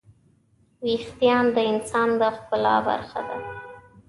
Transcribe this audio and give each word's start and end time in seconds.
وېښتيان 0.83 1.45
د 1.55 1.57
انسان 1.71 2.09
د 2.19 2.21
ښکلا 2.37 2.75
برخه 2.87 3.19
ده. 3.27 3.37